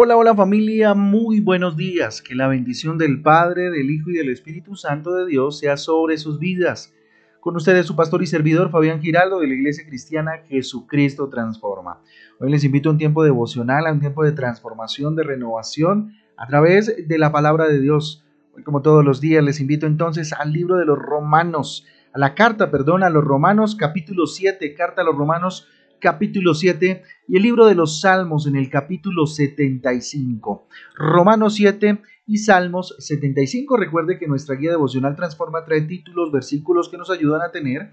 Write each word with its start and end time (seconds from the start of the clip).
Hola, 0.00 0.16
hola 0.16 0.32
familia, 0.32 0.94
muy 0.94 1.40
buenos 1.40 1.76
días. 1.76 2.22
Que 2.22 2.36
la 2.36 2.46
bendición 2.46 2.98
del 2.98 3.20
Padre, 3.20 3.68
del 3.68 3.90
Hijo 3.90 4.10
y 4.10 4.12
del 4.12 4.30
Espíritu 4.30 4.76
Santo 4.76 5.12
de 5.12 5.26
Dios 5.26 5.58
sea 5.58 5.76
sobre 5.76 6.18
sus 6.18 6.38
vidas. 6.38 6.94
Con 7.40 7.56
ustedes 7.56 7.86
su 7.86 7.96
pastor 7.96 8.22
y 8.22 8.28
servidor 8.28 8.70
Fabián 8.70 9.02
Giraldo 9.02 9.40
de 9.40 9.48
la 9.48 9.54
Iglesia 9.54 9.84
Cristiana 9.84 10.44
Jesucristo 10.48 11.28
Transforma. 11.28 12.00
Hoy 12.38 12.48
les 12.48 12.62
invito 12.62 12.88
a 12.88 12.92
un 12.92 12.98
tiempo 12.98 13.24
devocional, 13.24 13.88
a 13.88 13.92
un 13.92 13.98
tiempo 13.98 14.22
de 14.22 14.30
transformación, 14.30 15.16
de 15.16 15.24
renovación 15.24 16.12
a 16.36 16.46
través 16.46 17.08
de 17.08 17.18
la 17.18 17.32
palabra 17.32 17.66
de 17.66 17.80
Dios. 17.80 18.24
Hoy 18.56 18.62
como 18.62 18.82
todos 18.82 19.04
los 19.04 19.20
días 19.20 19.42
les 19.42 19.58
invito 19.58 19.88
entonces 19.88 20.32
al 20.32 20.52
libro 20.52 20.76
de 20.76 20.84
los 20.84 20.96
Romanos, 20.96 21.88
a 22.12 22.20
la 22.20 22.36
carta, 22.36 22.70
perdón, 22.70 23.02
a 23.02 23.10
los 23.10 23.24
Romanos 23.24 23.74
capítulo 23.74 24.28
7, 24.28 24.74
carta 24.74 25.02
a 25.02 25.04
los 25.04 25.16
Romanos 25.16 25.66
capítulo 26.00 26.54
7 26.54 27.02
y 27.28 27.36
el 27.36 27.42
libro 27.42 27.66
de 27.66 27.74
los 27.74 28.00
Salmos 28.00 28.46
en 28.46 28.56
el 28.56 28.70
capítulo 28.70 29.26
75. 29.26 30.66
Romanos 30.94 31.54
7 31.54 32.00
y 32.26 32.38
Salmos 32.38 32.94
75. 32.98 33.76
Recuerde 33.76 34.18
que 34.18 34.28
nuestra 34.28 34.56
guía 34.56 34.70
devocional 34.70 35.16
Transforma 35.16 35.64
trae 35.64 35.82
títulos, 35.82 36.30
versículos 36.30 36.88
que 36.88 36.98
nos 36.98 37.10
ayudan 37.10 37.42
a 37.42 37.50
tener 37.50 37.92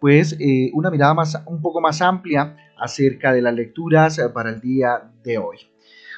pues 0.00 0.36
eh, 0.40 0.70
una 0.74 0.90
mirada 0.90 1.14
más, 1.14 1.40
un 1.46 1.62
poco 1.62 1.80
más 1.80 2.02
amplia 2.02 2.56
acerca 2.76 3.32
de 3.32 3.40
las 3.40 3.54
lecturas 3.54 4.20
para 4.34 4.50
el 4.50 4.60
día 4.60 5.12
de 5.22 5.38
hoy. 5.38 5.58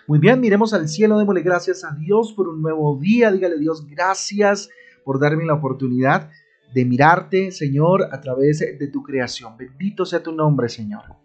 Muy 0.06 0.18
bien, 0.18 0.40
miremos 0.40 0.72
al 0.72 0.88
cielo, 0.88 1.18
démosle 1.18 1.42
gracias 1.42 1.84
a 1.84 1.94
Dios 1.94 2.32
por 2.32 2.48
un 2.48 2.62
nuevo 2.62 2.98
día, 2.98 3.30
dígale 3.30 3.58
Dios 3.58 3.86
gracias 3.86 4.70
por 5.04 5.20
darme 5.20 5.44
la 5.44 5.54
oportunidad 5.54 6.30
de 6.74 6.84
mirarte, 6.84 7.52
Señor, 7.52 8.08
a 8.10 8.20
través 8.20 8.60
de 8.60 8.88
tu 8.88 9.02
creación. 9.02 9.56
Bendito 9.56 10.04
sea 10.04 10.22
tu 10.22 10.32
nombre, 10.32 10.68
Señor. 10.68 11.23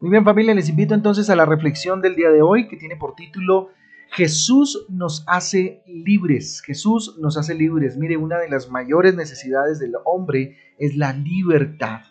Muy 0.00 0.10
bien 0.12 0.24
familia, 0.24 0.54
les 0.54 0.68
invito 0.68 0.94
entonces 0.94 1.28
a 1.28 1.34
la 1.34 1.44
reflexión 1.44 2.00
del 2.00 2.14
día 2.14 2.30
de 2.30 2.40
hoy 2.40 2.68
que 2.68 2.76
tiene 2.76 2.94
por 2.94 3.16
título 3.16 3.70
Jesús 4.12 4.86
nos 4.88 5.24
hace 5.26 5.82
libres. 5.88 6.62
Jesús 6.62 7.16
nos 7.18 7.36
hace 7.36 7.52
libres. 7.52 7.96
Mire, 7.96 8.16
una 8.16 8.38
de 8.38 8.48
las 8.48 8.70
mayores 8.70 9.16
necesidades 9.16 9.80
del 9.80 9.94
hombre 10.04 10.56
es 10.78 10.96
la 10.96 11.12
libertad. 11.12 12.02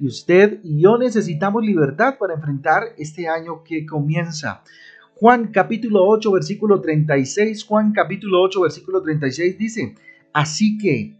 Y 0.00 0.08
usted 0.08 0.58
y 0.64 0.80
yo 0.82 0.98
necesitamos 0.98 1.64
libertad 1.64 2.18
para 2.18 2.34
enfrentar 2.34 2.82
este 2.98 3.28
año 3.28 3.62
que 3.62 3.86
comienza. 3.86 4.64
Juan 5.14 5.52
capítulo 5.52 6.04
8 6.04 6.32
versículo 6.32 6.80
36, 6.80 7.62
Juan 7.62 7.92
capítulo 7.92 8.42
8 8.42 8.60
versículo 8.60 9.02
36 9.02 9.56
dice, 9.56 9.94
así 10.32 10.78
que 10.78 11.14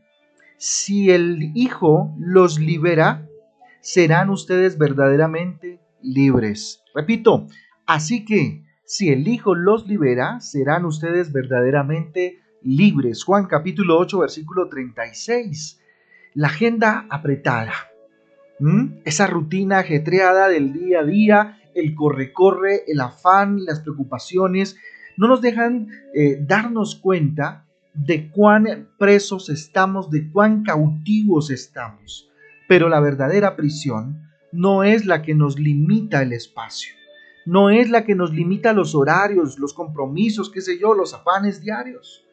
si 0.57 1.09
el 1.09 1.53
Hijo 1.55 2.13
los 2.19 2.59
libera, 2.59 3.29
serán 3.81 4.29
ustedes 4.31 4.77
verdaderamente 4.77 5.86
libres. 6.07 6.83
Repito, 6.95 7.47
así 7.87 8.25
que 8.25 8.65
si 8.85 9.11
el 9.11 9.27
Hijo 9.27 9.55
los 9.55 9.87
libera, 9.87 10.41
serán 10.41 10.85
ustedes 10.85 11.33
verdaderamente 11.33 12.39
libres. 12.63 13.25
Juan 13.25 13.47
capítulo 13.47 13.99
8, 13.99 14.21
versículo 14.21 14.69
36. 14.69 15.81
La 16.35 16.49
agenda 16.49 17.07
apretada. 17.11 17.73
Esa 19.05 19.27
rutina 19.27 19.81
ajetreada 19.81 20.49
del 20.49 20.73
día 20.73 21.01
a 21.01 21.05
día, 21.05 21.61
el 21.75 21.95
corre-corre, 21.95 22.85
el 22.87 23.01
afán, 23.01 23.65
las 23.65 23.81
preocupaciones, 23.81 24.77
no 25.17 25.29
nos 25.29 25.43
dejan 25.43 25.89
eh, 26.15 26.39
darnos 26.41 26.97
cuenta 26.97 27.67
de 27.93 28.31
cuán 28.31 28.89
presos 28.99 29.49
estamos, 29.49 30.11
de 30.11 30.31
cuán 30.31 30.63
cautivos 30.63 31.51
estamos. 31.51 32.31
Pero 32.69 32.89
la 32.89 33.01
verdadera 33.01 33.57
prisión 33.57 34.26
no 34.53 34.85
es 34.85 35.07
la 35.07 35.23
que 35.23 35.35
nos 35.35 35.59
limita 35.59 36.23
el 36.23 36.33
espacio, 36.33 36.95
no 37.45 37.71
es 37.71 37.91
la 37.91 38.05
que 38.05 38.15
nos 38.15 38.33
limita 38.33 38.73
los 38.73 38.95
horarios, 38.95 39.59
los 39.59 39.75
compromisos, 39.75 40.51
qué 40.51 40.61
sé 40.61 40.79
yo, 40.79 40.95
los 40.95 41.15
afanes 41.15 41.61
diarios. 41.61 42.25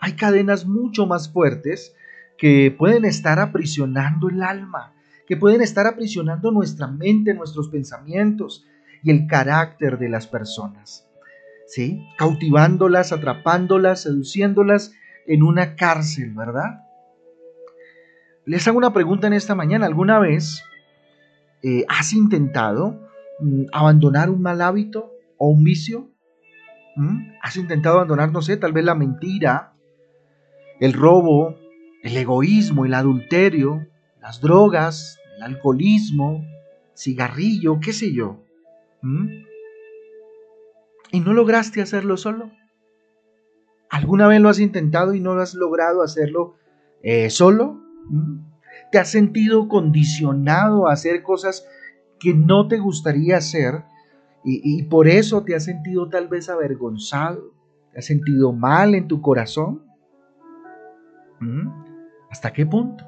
Hay 0.00 0.14
cadenas 0.14 0.66
mucho 0.66 1.06
más 1.06 1.30
fuertes 1.30 1.94
que 2.36 2.74
pueden 2.76 3.04
estar 3.04 3.40
aprisionando 3.40 4.28
el 4.28 4.42
alma, 4.42 4.94
que 5.26 5.36
pueden 5.36 5.60
estar 5.60 5.86
aprisionando 5.86 6.50
nuestra 6.50 6.86
mente, 6.86 7.34
nuestros 7.34 7.68
pensamientos 7.68 8.64
y 9.02 9.10
el 9.10 9.26
carácter 9.26 9.98
de 9.98 10.08
las 10.08 10.26
personas. 10.26 11.06
¿Sí? 11.66 12.06
Cautivándolas, 12.16 13.12
atrapándolas, 13.12 14.02
seduciéndolas 14.02 14.94
en 15.26 15.42
una 15.42 15.76
cárcel, 15.76 16.32
¿verdad? 16.32 16.80
Les 18.46 18.66
hago 18.66 18.78
una 18.78 18.94
pregunta 18.94 19.26
en 19.26 19.34
esta 19.34 19.54
mañana. 19.54 19.84
¿Alguna 19.84 20.18
vez 20.18 20.62
eh, 21.62 21.84
¿Has 21.88 22.12
intentado 22.12 23.00
mm, 23.40 23.64
abandonar 23.72 24.30
un 24.30 24.42
mal 24.42 24.60
hábito 24.62 25.12
o 25.36 25.48
un 25.48 25.64
vicio? 25.64 26.10
¿Mm? 26.96 27.32
¿Has 27.42 27.56
intentado 27.56 27.96
abandonar, 27.96 28.32
no 28.32 28.42
sé, 28.42 28.56
tal 28.56 28.72
vez 28.72 28.84
la 28.84 28.94
mentira, 28.94 29.74
el 30.80 30.92
robo, 30.92 31.56
el 32.02 32.16
egoísmo, 32.16 32.84
el 32.84 32.94
adulterio, 32.94 33.86
las 34.20 34.40
drogas, 34.40 35.18
el 35.36 35.42
alcoholismo, 35.42 36.44
cigarrillo, 36.96 37.80
qué 37.80 37.92
sé 37.92 38.12
yo? 38.12 38.42
¿Mm? 39.02 39.26
¿Y 41.10 41.20
no 41.20 41.32
lograste 41.32 41.80
hacerlo 41.80 42.16
solo? 42.16 42.50
¿Alguna 43.90 44.28
vez 44.28 44.40
lo 44.40 44.48
has 44.48 44.60
intentado 44.60 45.14
y 45.14 45.20
no 45.20 45.34
lo 45.34 45.40
has 45.40 45.54
logrado 45.54 46.02
hacerlo 46.02 46.56
eh, 47.02 47.30
solo? 47.30 47.80
¿Te 48.90 48.98
has 48.98 49.10
sentido 49.10 49.68
condicionado 49.68 50.88
a 50.88 50.92
hacer 50.92 51.22
cosas 51.22 51.66
que 52.18 52.34
no 52.34 52.68
te 52.68 52.78
gustaría 52.78 53.36
hacer 53.36 53.84
y, 54.44 54.82
por 54.84 55.08
eso 55.08 55.44
te 55.44 55.54
has 55.54 55.64
sentido 55.64 56.08
tal 56.08 56.28
vez 56.28 56.48
avergonzado? 56.48 57.52
¿Te 57.92 57.98
has 57.98 58.06
sentido 58.06 58.52
mal 58.52 58.94
en 58.94 59.06
tu 59.06 59.20
corazón? 59.20 59.84
¿Mm? 61.40 61.68
¿Hasta 62.30 62.52
qué 62.52 62.64
punto? 62.64 63.04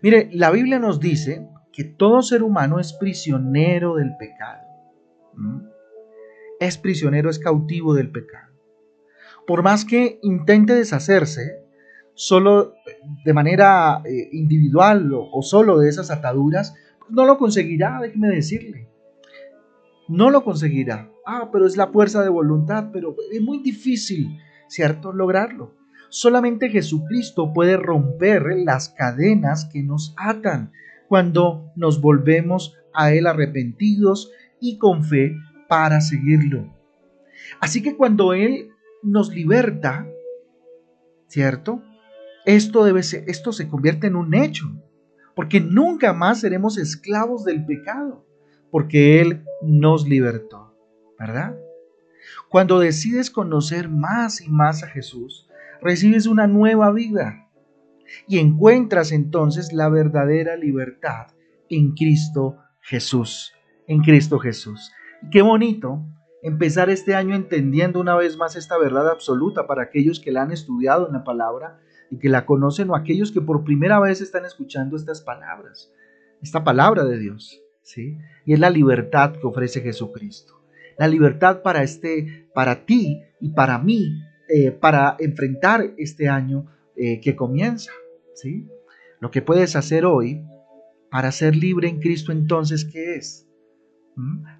Mire, 0.00 0.28
la 0.32 0.50
Biblia 0.50 0.78
nos 0.78 1.00
dice 1.00 1.48
que 1.72 1.82
todo 1.82 2.22
ser 2.22 2.44
humano 2.44 2.78
es 2.78 2.92
prisionero 2.92 3.96
del 3.96 4.16
pecado. 4.16 4.62
¿Mm? 5.34 5.60
Es 6.60 6.78
prisionero, 6.78 7.28
es 7.28 7.40
cautivo 7.40 7.94
del 7.94 8.12
pecado. 8.12 8.54
Por 9.46 9.62
más 9.62 9.84
que 9.84 10.18
intente 10.22 10.74
deshacerse, 10.74 11.64
solo 12.14 12.75
de 13.24 13.32
manera 13.32 14.02
eh, 14.04 14.28
individual 14.32 15.10
o, 15.12 15.42
solo 15.42 15.78
de 15.78 15.88
esas 15.88 16.10
ataduras, 16.10 16.74
no 17.08 17.24
lo 17.24 17.38
conseguirá, 17.38 18.00
déjeme 18.00 18.28
decirle. 18.28 18.88
No 20.08 20.30
lo 20.30 20.44
conseguirá. 20.44 21.10
Ah, 21.26 21.50
pero 21.52 21.66
es 21.66 21.76
la 21.76 21.88
fuerza 21.88 22.22
de 22.22 22.28
voluntad, 22.28 22.90
pero 22.92 23.14
es 23.32 23.40
muy 23.40 23.58
difícil, 23.58 24.38
¿cierto?, 24.68 25.12
lograrlo. 25.12 25.74
Solamente 26.08 26.70
Jesucristo 26.70 27.52
puede 27.52 27.76
romper 27.76 28.44
las 28.64 28.90
cadenas 28.90 29.68
que 29.72 29.82
nos 29.82 30.14
atan 30.16 30.72
cuando 31.08 31.72
nos 31.74 32.00
volvemos 32.00 32.76
a 32.94 33.12
Él 33.12 33.26
arrepentidos 33.26 34.30
y 34.60 34.78
con 34.78 35.04
fe 35.04 35.36
para 35.68 36.00
seguirlo. 36.00 36.72
Así 37.60 37.82
que 37.82 37.96
cuando 37.96 38.32
Él 38.32 38.70
nos 39.02 39.34
liberta, 39.34 40.06
¿cierto? 41.28 41.82
Esto, 42.46 42.84
debe 42.84 43.00
esto 43.00 43.52
se 43.52 43.68
convierte 43.68 44.06
en 44.06 44.16
un 44.16 44.32
hecho, 44.34 44.66
porque 45.34 45.60
nunca 45.60 46.12
más 46.12 46.40
seremos 46.40 46.78
esclavos 46.78 47.44
del 47.44 47.66
pecado, 47.66 48.24
porque 48.70 49.20
Él 49.20 49.44
nos 49.62 50.08
libertó, 50.08 50.74
¿verdad? 51.18 51.58
Cuando 52.48 52.78
decides 52.78 53.30
conocer 53.30 53.88
más 53.88 54.40
y 54.40 54.48
más 54.48 54.82
a 54.82 54.86
Jesús, 54.86 55.48
recibes 55.82 56.26
una 56.26 56.46
nueva 56.46 56.92
vida 56.92 57.50
y 58.28 58.38
encuentras 58.38 59.12
entonces 59.12 59.72
la 59.72 59.88
verdadera 59.88 60.56
libertad 60.56 61.26
en 61.68 61.94
Cristo 61.94 62.56
Jesús, 62.80 63.52
en 63.88 64.02
Cristo 64.02 64.38
Jesús. 64.38 64.92
qué 65.32 65.42
bonito 65.42 66.06
empezar 66.42 66.90
este 66.90 67.16
año 67.16 67.34
entendiendo 67.34 67.98
una 67.98 68.14
vez 68.14 68.36
más 68.36 68.54
esta 68.54 68.78
verdad 68.78 69.10
absoluta 69.10 69.66
para 69.66 69.82
aquellos 69.82 70.20
que 70.20 70.30
la 70.30 70.42
han 70.42 70.52
estudiado 70.52 71.08
en 71.08 71.14
la 71.14 71.24
palabra 71.24 71.80
y 72.10 72.18
que 72.18 72.28
la 72.28 72.46
conocen 72.46 72.90
o 72.90 72.96
aquellos 72.96 73.32
que 73.32 73.40
por 73.40 73.64
primera 73.64 74.00
vez 74.00 74.20
están 74.20 74.44
escuchando 74.44 74.96
estas 74.96 75.20
palabras, 75.20 75.92
esta 76.42 76.64
palabra 76.64 77.04
de 77.04 77.18
Dios, 77.18 77.62
¿sí? 77.82 78.18
Y 78.44 78.52
es 78.52 78.60
la 78.60 78.70
libertad 78.70 79.32
que 79.32 79.46
ofrece 79.46 79.80
Jesucristo. 79.80 80.60
La 80.98 81.08
libertad 81.08 81.62
para 81.62 81.82
este, 81.82 82.48
para 82.54 82.86
ti 82.86 83.22
y 83.40 83.50
para 83.50 83.78
mí, 83.78 84.22
eh, 84.48 84.70
para 84.70 85.16
enfrentar 85.18 85.94
este 85.98 86.28
año 86.28 86.66
eh, 86.96 87.20
que 87.20 87.36
comienza, 87.36 87.92
¿sí? 88.34 88.66
Lo 89.20 89.30
que 89.30 89.42
puedes 89.42 89.76
hacer 89.76 90.04
hoy 90.04 90.42
para 91.10 91.32
ser 91.32 91.56
libre 91.56 91.88
en 91.88 92.00
Cristo 92.00 92.32
entonces, 92.32 92.84
¿qué 92.84 93.16
es? 93.16 93.45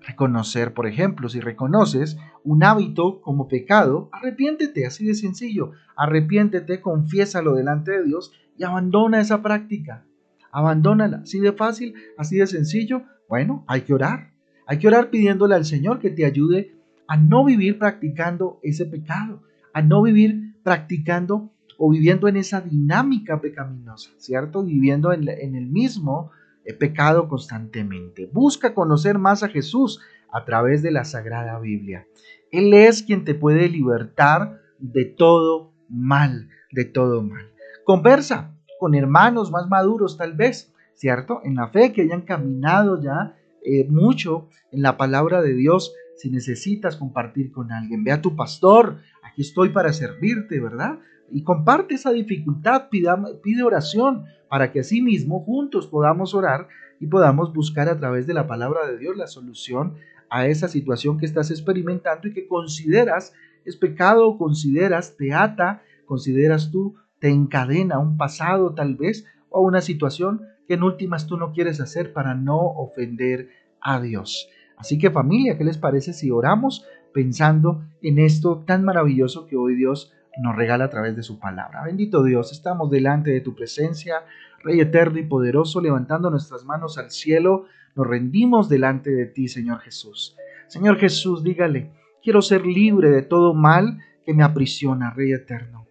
Reconocer, 0.07 0.75
por 0.75 0.87
ejemplo, 0.87 1.29
si 1.29 1.41
reconoces 1.41 2.19
un 2.45 2.63
hábito 2.63 3.23
como 3.23 3.49
pecado, 3.49 4.11
arrepiéntete, 4.13 4.87
así 4.87 5.07
de 5.07 5.15
sencillo. 5.15 5.73
Arrepiéntete, 5.97 6.81
confiésalo 6.81 7.55
delante 7.55 7.93
de 7.93 8.05
Dios 8.05 8.33
y 8.59 8.65
abandona 8.65 9.21
esa 9.21 9.43
práctica. 9.43 10.05
Abandónala, 10.53 11.19
así 11.23 11.41
de 11.41 11.53
fácil, 11.53 11.95
así 12.19 12.37
de 12.37 12.47
sencillo. 12.47 13.05
Bueno, 13.29 13.65
hay 13.67 13.83
que 13.83 13.95
orar. 13.95 14.33
Hay 14.67 14.79
que 14.79 14.89
orar 14.89 15.11
pidiéndole 15.11 15.55
al 15.55 15.65
Señor 15.65 16.01
que 16.01 16.11
te 16.11 16.25
ayude 16.25 16.75
a 17.09 17.17
no 17.17 17.45
vivir 17.45 17.79
practicando 17.79 18.59
ese 18.63 18.85
pecado, 18.85 19.43
a 19.73 19.81
no 19.81 20.03
vivir 20.03 20.55
practicando 20.63 21.53
o 21.79 21.91
viviendo 21.91 22.29
en 22.29 22.37
esa 22.37 22.61
dinámica 22.61 23.41
pecaminosa, 23.41 24.11
¿cierto? 24.19 24.65
Viviendo 24.65 25.13
en, 25.13 25.29
el 25.29 25.67
mismo 25.67 26.31
eh, 26.67 26.75
pecado 26.75 27.29
constantemente. 27.29 28.29
Busca 28.33 28.75
conocer 28.75 29.19
más 29.19 29.43
a 29.43 29.49
Jesús 29.49 30.01
a 30.33 30.45
través 30.45 30.83
de 30.83 30.91
la 30.91 31.05
Sagrada 31.05 31.59
Biblia. 31.61 32.07
Él 32.51 32.75
es 32.75 33.03
quien 33.03 33.25
te 33.25 33.35
puede 33.35 33.69
libertar 33.69 34.61
de 34.79 35.05
todo 35.05 35.73
mal, 35.89 36.49
de 36.73 36.85
todo 36.85 37.23
mal. 37.23 37.51
Conversa 37.85 38.53
con 38.79 38.95
hermanos 38.95 39.51
más 39.51 39.69
maduros 39.69 40.17
tal 40.17 40.35
vez, 40.35 40.73
¿cierto? 40.95 41.41
En 41.45 41.55
la 41.55 41.69
fe 41.69 41.93
que 41.93 42.03
hayan 42.03 42.23
caminado 42.23 43.01
ya 43.01 43.37
eh, 43.65 43.87
mucho 43.89 44.49
en 44.73 44.83
la 44.83 44.97
palabra 44.97 45.43
de 45.43 45.55
Dios. 45.55 45.95
Si 46.17 46.31
necesitas 46.31 46.97
compartir 46.97 47.53
con 47.53 47.73
alguien, 47.73 48.05
ve 48.05 48.13
a 48.13 48.23
tu 48.23 48.37
pastor, 48.37 48.99
aquí 49.23 49.43
estoy 49.43 49.69
para 49.71 49.93
servirte, 49.93 50.61
¿verdad? 50.61 50.99
Y 51.31 51.43
comparte 51.43 51.95
esa 51.95 52.13
dificultad, 52.13 52.89
pide 52.91 53.63
oración 53.63 54.25
para 54.49 54.73
que 54.73 54.81
así 54.81 55.03
mismo 55.03 55.41
juntos 55.41 55.87
podamos 55.87 56.35
orar 56.35 56.69
y 57.01 57.07
podamos 57.07 57.53
buscar 57.53 57.89
a 57.89 57.99
través 57.99 58.27
de 58.27 58.35
la 58.35 58.47
palabra 58.47 58.87
de 58.87 58.99
Dios 58.99 59.17
la 59.17 59.27
solución 59.27 59.95
a 60.31 60.47
esa 60.47 60.69
situación 60.69 61.19
que 61.19 61.27
estás 61.27 61.51
experimentando 61.51 62.29
y 62.29 62.33
que 62.33 62.49
consideras 62.49 63.33
es 63.65 63.77
pecado, 63.77 64.39
consideras 64.39 65.17
te 65.17 65.33
ata, 65.33 65.83
consideras 66.07 66.71
tú 66.71 66.95
te 67.19 67.29
encadena 67.29 67.99
un 67.99 68.17
pasado 68.17 68.75
tal 68.75 68.95
vez 68.95 69.27
o 69.51 69.61
una 69.61 69.81
situación 69.81 70.43
que 70.69 70.75
en 70.75 70.83
últimas 70.83 71.27
tú 71.27 71.37
no 71.37 71.53
quieres 71.53 71.81
hacer 71.81 72.13
para 72.13 72.35
no 72.35 72.59
ofender 72.59 73.49
a 73.81 74.01
Dios. 74.01 74.49
Así 74.77 74.99
que 74.99 75.11
familia, 75.11 75.57
¿qué 75.57 75.65
les 75.65 75.79
parece 75.79 76.13
si 76.13 76.31
oramos 76.31 76.85
pensando 77.15 77.83
en 78.03 78.19
esto 78.19 78.65
tan 78.67 78.85
maravilloso 78.85 79.47
que 79.47 79.57
hoy 79.57 79.75
Dios 79.75 80.13
nos 80.43 80.57
regala 80.57 80.85
a 80.85 80.91
través 80.91 81.17
de 81.17 81.23
su 81.23 81.39
palabra? 81.39 81.85
Bendito 81.85 82.23
Dios, 82.23 82.53
estamos 82.53 82.91
delante 82.91 83.31
de 83.31 83.41
tu 83.41 83.55
presencia, 83.55 84.25
Rey 84.63 84.81
eterno 84.81 85.19
y 85.19 85.23
poderoso, 85.25 85.81
levantando 85.81 86.31
nuestras 86.31 86.65
manos 86.65 86.99
al 86.99 87.11
cielo, 87.11 87.67
nos 87.95 88.07
rendimos 88.07 88.69
delante 88.69 89.11
de 89.11 89.27
ti, 89.27 89.49
Señor 89.49 89.81
Jesús. 89.81 90.37
Señor 90.67 90.99
Jesús, 90.99 91.45
dígale, 91.45 91.93
quiero 92.23 92.43
ser 92.43 92.67
libre 92.67 93.11
de 93.11 93.23
todo 93.23 93.55
mal 93.55 93.99
que 94.25 94.35
me 94.35 94.43
aprisiona, 94.43 95.11
Rey 95.11 95.33
eterno. 95.33 95.87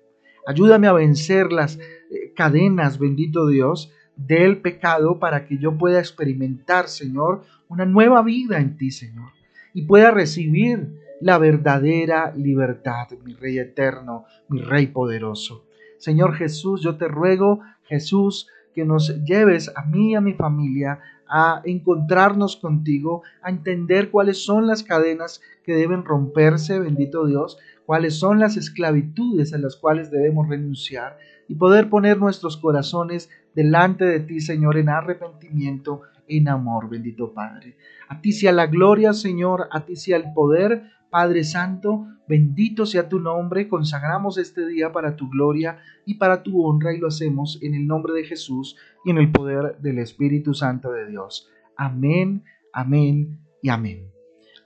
Ayúdame 0.45 0.88
a 0.88 0.94
vencer 0.94 1.51
las 1.51 1.77
eh, 1.77 2.33
cadenas, 2.36 3.00
bendito 3.00 3.48
Dios, 3.48 3.91
del 4.15 4.62
pecado 4.62 5.19
para 5.19 5.45
que 5.45 5.57
yo 5.57 5.77
pueda 5.77 6.00
experimentar, 6.00 6.88
Señor, 6.88 7.44
una 7.68 7.86
nueva 7.86 8.21
vida 8.21 8.59
en 8.59 8.77
ti, 8.77 8.91
Señor, 8.91 9.31
y 9.74 9.83
pueda 9.83 10.12
recibir 10.12 10.89
la 11.21 11.38
verdadera 11.38 12.33
libertad, 12.35 13.07
mi 13.23 13.33
Rey 13.33 13.59
eterno, 13.59 14.25
mi 14.50 14.62
Rey 14.62 14.88
poderoso. 14.88 15.65
Señor 15.97 16.35
Jesús, 16.35 16.81
yo 16.81 16.97
te 16.97 17.07
ruego, 17.07 17.62
Jesús, 17.83 18.47
que 18.73 18.85
nos 18.85 19.23
lleves 19.23 19.71
a 19.75 19.85
mí 19.85 20.12
y 20.12 20.15
a 20.15 20.21
mi 20.21 20.33
familia 20.33 21.00
a 21.27 21.62
encontrarnos 21.63 22.57
contigo, 22.57 23.23
a 23.41 23.50
entender 23.50 24.12
cuáles 24.12 24.44
son 24.44 24.67
las 24.67 24.83
cadenas 24.83 25.41
que 25.63 25.73
deben 25.73 26.03
romperse, 26.03 26.79
bendito 26.79 27.25
Dios, 27.25 27.57
cuáles 27.85 28.15
son 28.15 28.39
las 28.39 28.57
esclavitudes 28.57 29.53
a 29.53 29.57
las 29.57 29.75
cuales 29.75 30.12
debemos 30.12 30.47
renunciar 30.47 31.17
y 31.47 31.56
poder 31.56 31.89
poner 31.89 32.17
nuestros 32.17 32.57
corazones 32.57 33.29
delante 33.53 34.06
de 34.06 34.19
ti, 34.19 34.39
Señor, 34.41 34.77
en 34.77 34.89
arrepentimiento, 34.89 36.01
en 36.27 36.50
amor, 36.50 36.89
bendito 36.89 37.33
Padre. 37.33 37.77
A 38.09 38.21
ti 38.21 38.31
sea 38.31 38.51
la 38.51 38.67
gloria, 38.67 39.13
Señor, 39.13 39.67
a 39.71 39.85
ti 39.85 39.95
sea 39.95 40.17
el 40.17 40.33
poder, 40.33 40.83
Padre 41.15 41.45
Santo, 41.45 42.07
bendito 42.27 42.85
sea 42.85 43.07
tu 43.07 43.21
nombre, 43.21 43.69
consagramos 43.69 44.38
este 44.38 44.67
día 44.67 44.91
para 44.91 45.15
tu 45.15 45.29
gloria 45.29 45.79
y 46.06 46.15
para 46.15 46.44
tu 46.44 46.62
honra 46.62 46.94
y 46.94 46.97
lo 46.97 47.07
hacemos 47.07 47.57
en 47.62 47.73
el 47.73 47.88
nombre 47.88 48.12
de 48.12 48.25
Jesús 48.25 48.75
y 49.06 49.12
en 49.12 49.19
el 49.19 49.31
poder 49.31 49.77
del 49.79 50.00
Espíritu 50.00 50.53
Santo 50.53 50.91
de 50.91 51.07
Dios. 51.07 51.50
Amén, 51.77 52.44
amén 52.73 53.39
y 53.62 53.69
amén. 53.69 54.12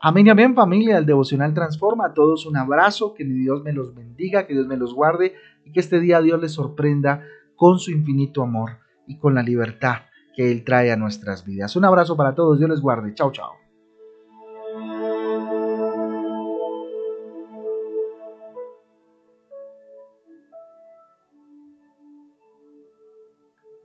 Amén 0.02 0.26
y 0.26 0.30
amén 0.32 0.56
familia, 0.56 0.98
el 0.98 1.06
devocional 1.06 1.54
transforma. 1.54 2.08
A 2.08 2.14
todos 2.16 2.48
un 2.48 2.58
abrazo, 2.58 3.14
que 3.14 3.26
Dios 3.26 3.62
me 3.62 3.72
los 3.72 3.94
bendiga, 3.94 4.48
que 4.48 4.54
Dios 4.54 4.66
me 4.66 4.76
los 4.76 4.96
guarde 4.96 5.36
y 5.64 5.72
que 5.72 5.82
este 5.82 6.00
día 6.00 6.20
Dios 6.20 6.42
les 6.42 6.54
sorprenda 6.54 7.22
con 7.56 7.78
su 7.78 7.92
infinito 7.92 8.42
amor 8.42 8.80
y 9.06 9.20
con 9.20 9.36
la 9.36 9.44
libertad 9.44 9.98
que 10.36 10.52
Él 10.52 10.64
trae 10.64 10.92
a 10.92 10.98
nuestras 10.98 11.46
vidas. 11.46 11.76
Un 11.76 11.86
abrazo 11.86 12.18
para 12.18 12.34
todos, 12.34 12.58
Dios 12.58 12.72
les 12.72 12.82
guarde. 12.82 13.14
Chao, 13.14 13.32
chao. 13.32 13.69